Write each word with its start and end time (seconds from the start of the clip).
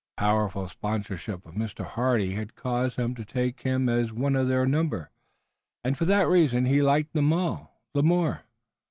The 0.17 0.21
powerful 0.23 0.67
sponsorship 0.67 1.45
of 1.45 1.53
Mr. 1.53 1.85
Hardy 1.85 2.33
had 2.33 2.55
caused 2.55 2.97
them 2.97 3.13
to 3.13 3.23
take 3.23 3.61
him 3.61 3.87
in 3.87 3.99
as 3.99 4.11
one 4.11 4.35
of 4.35 4.47
their 4.47 4.65
number, 4.65 5.11
and 5.83 5.95
for 5.95 6.05
that 6.05 6.27
reason 6.27 6.65
he 6.65 6.81
liked 6.81 7.13
them 7.13 7.31
all 7.31 7.83
the 7.93 8.01
more. 8.01 8.41